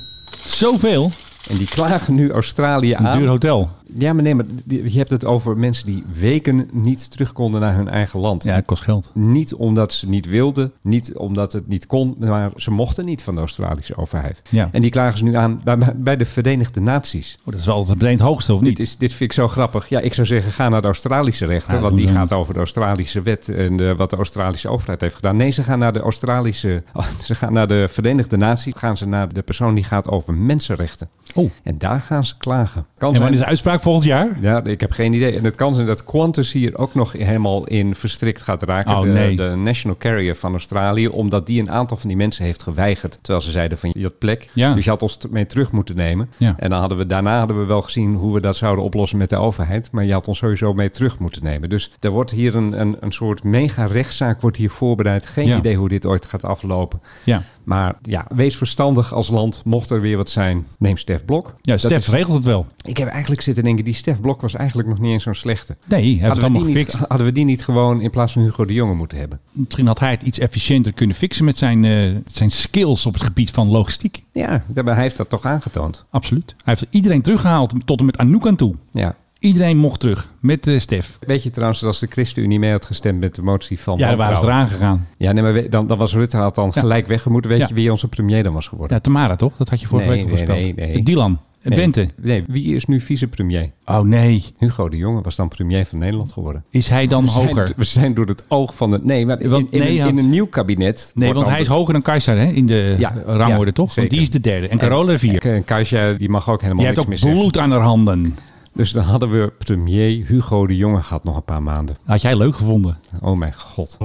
[0.46, 1.10] Zoveel?
[1.50, 3.18] En die klagen nu Australië Een aan.
[3.18, 3.70] duur hotel.
[3.94, 7.74] Ja, maar nee, maar je hebt het over mensen die weken niet terug konden naar
[7.74, 8.44] hun eigen land.
[8.44, 9.10] Ja, het kost geld.
[9.14, 13.34] Niet omdat ze niet wilden, niet omdat het niet kon, maar ze mochten niet van
[13.34, 14.42] de Australische overheid.
[14.48, 14.68] Ja.
[14.72, 17.36] En die klagen ze nu aan bij, bij de Verenigde Naties.
[17.40, 18.76] Oh, dat is wel het hoogste, of niet?
[18.76, 19.88] Dit, is, dit vind ik zo grappig.
[19.88, 21.74] Ja, ik zou zeggen, ga naar de Australische rechter.
[21.74, 25.14] Ja, want die gaat over de Australische wet en de- wat de Australische overheid heeft
[25.14, 25.36] gedaan.
[25.36, 26.82] Nee, ze gaan naar de Australische.
[27.22, 28.74] ze gaan naar de Verenigde Naties.
[28.76, 31.08] Gaan ze naar de persoon die gaat over mensenrechten.
[31.34, 31.50] Oh.
[31.62, 32.86] En daar gaan ze klagen.
[32.98, 34.38] Kan En wanneer is de uitspraak volgend jaar?
[34.40, 35.36] ja, ik heb geen idee.
[35.36, 38.92] En het kan zijn dat Qantas hier ook nog helemaal in verstrikt gaat raken.
[38.96, 39.36] Oh, de, nee.
[39.36, 41.08] de national carrier van Australië.
[41.08, 43.18] Omdat die een aantal van die mensen heeft geweigerd.
[43.22, 44.48] Terwijl ze zeiden van je had plek.
[44.52, 44.74] Ja.
[44.74, 46.30] Dus je had ons mee terug moeten nemen.
[46.36, 46.54] Ja.
[46.58, 49.28] En dan hadden we, daarna hadden we wel gezien hoe we dat zouden oplossen met
[49.30, 49.88] de overheid.
[49.92, 51.68] Maar je had ons sowieso mee terug moeten nemen.
[51.68, 55.26] Dus er wordt hier een, een, een soort mega rechtszaak wordt hier voorbereid.
[55.26, 55.56] Geen Ja.
[55.58, 57.00] idee hoe dit ooit gaat aflopen.
[57.24, 57.42] Ja.
[57.64, 59.62] Maar ja, wees verstandig als land.
[59.64, 61.46] Mocht er weer wat zijn, neem Stef Blok.
[61.60, 62.66] Ja, Dat Stef is- regelt het wel.
[62.82, 65.76] ik heb eigenlijk zitten denken, die Stef Blok was eigenlijk nog niet eens zo'n slechte.
[65.84, 68.64] Nee, het Hadden we, die niet, hadden we die niet gewoon in plaats van Hugo
[68.64, 69.40] de Jonge moeten hebben?
[69.52, 73.22] Misschien had hij het iets efficiënter kunnen fixen met zijn, eh, zijn skills op het
[73.22, 74.22] gebied van logistiek.
[74.32, 76.04] Ja, daarbij- hij heeft dat toch aangetoond.
[76.10, 76.54] Absoluut.
[76.64, 78.74] Hij heeft iedereen teruggehaald, tot en met Anouk aan toe.
[78.90, 79.14] Ja.
[79.38, 81.18] Iedereen mocht terug, met eh Stef.
[81.26, 84.08] Weet je trouwens dat als de ChristenUnie mee had gestemd met de motie van Ja,
[84.08, 85.06] daar waren ze eraan gegaan.
[85.18, 86.80] Ja, nee, maar we- dan, dan was Rutte had dan Ja.
[86.80, 87.50] gelijk weggemoeten.
[87.50, 87.66] Weet Ja.
[87.68, 88.96] je wie onze premier dan was geworden?
[88.96, 89.56] Ja, Tamara toch?
[89.56, 90.76] Dat had je vorige Nee, week al nee, voorspeld.
[90.76, 91.02] nee, nee.
[91.02, 91.40] Dylan.
[91.62, 91.78] Nee.
[91.78, 92.08] Bente.
[92.22, 93.70] Nee, wie is nu vicepremier?
[93.84, 94.44] Oh nee.
[94.58, 96.64] Hugo de Jonge was dan premier van Nederland geworden.
[96.70, 97.54] Is hij dan we hoger?
[97.66, 99.04] Zijn, we zijn door het oog van het...
[99.04, 101.12] Nee, maar in, Want- in, nee, een, in nieuw kabinet...
[101.14, 103.94] Nee, want hij is hoger dan Kajsa hè, in de Ja, rangorde, ja, toch?
[103.94, 104.68] Want die is de derde.
[104.68, 105.50] En Carola de vierde.
[105.50, 107.38] En Kajsa, die mag ook helemaal Je hebt niks ook meer zeggen.
[107.40, 108.34] bloed aan haar handen.
[108.72, 111.96] Dus dan hadden we premier Hugo de Jonge gehad nog een paar maanden.
[112.04, 112.98] Had jij leuk gevonden?
[113.20, 113.96] Oh mijn god.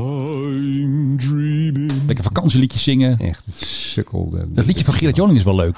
[2.06, 3.20] Lekker vakantieliedjes zingen.
[3.20, 4.46] Echt sukkelde.
[4.48, 5.78] Dat liedje van Gerard Joling is wel leuk.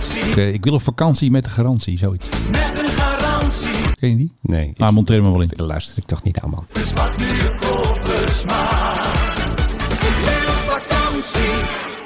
[0.00, 2.28] Ik, eh, ik wil op vakantie met een garantie, zoiets.
[2.50, 3.94] Met een garantie.
[3.98, 4.32] Ken je die?
[4.42, 4.72] Nee.
[4.76, 5.48] Ah, monteer er wel in.
[5.48, 6.66] Daar luister ik toch niet aan, man.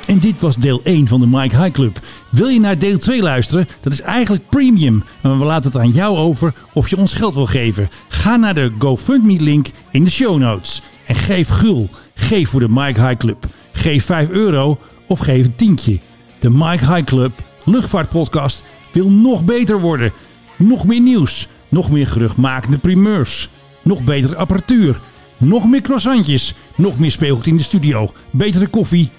[0.06, 2.00] En dit was deel 1 van de Mike High Club.
[2.28, 3.68] Wil je naar deel 2 luisteren?
[3.80, 5.04] Dat is eigenlijk premium.
[5.20, 7.90] Maar we laten het aan jou over of je ons geld wil geven.
[8.08, 10.82] Ga naar de GoFundMe link in de show notes.
[11.06, 11.88] En geef gul.
[12.14, 13.46] Geef voor de Mike High Club.
[13.72, 15.98] Geef 5 euro of geef een tientje.
[16.38, 17.32] De Mike High Club
[17.64, 20.12] luchtvaartpodcast wil nog beter worden.
[20.56, 21.48] Nog meer nieuws.
[21.68, 23.48] Nog meer geruchtmakende primeurs.
[23.82, 25.00] Nog betere apparatuur.
[25.36, 26.54] Nog meer croissantjes.
[26.76, 28.12] Nog meer speelgoed in de studio.
[28.30, 29.10] Betere koffie.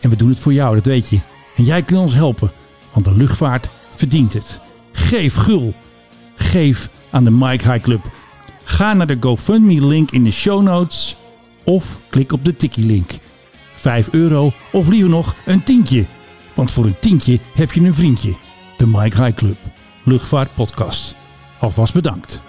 [0.00, 1.18] En we doen het voor jou, dat weet je.
[1.56, 2.52] En jij kunt ons helpen,
[2.92, 4.60] want de luchtvaart verdient het.
[4.92, 5.74] Geef gul.
[6.34, 8.10] Geef aan de Mike High Club.
[8.64, 11.16] Ga naar de GoFundMe-link in de show notes
[11.64, 13.10] of klik op de Tikkie-link.
[13.74, 16.04] 5 euro of liever nog een tientje.
[16.56, 18.36] Want voor een tientje heb je een vriendje.
[18.76, 19.56] De Mike High Club.
[20.02, 21.14] Luchtvaart Podcast.
[21.58, 22.42] Alvast bedankt.